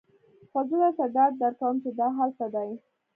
خو 0.49 0.59
زه 0.69 0.75
درته 0.83 1.05
ډاډ 1.15 1.31
درکوم 1.43 1.75
چې 1.83 1.89
دا 1.99 2.07
هلته 2.17 2.45
دی 2.55 2.71